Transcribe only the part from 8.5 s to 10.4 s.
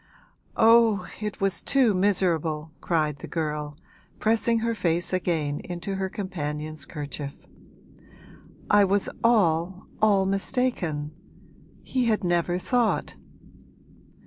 'I was all, all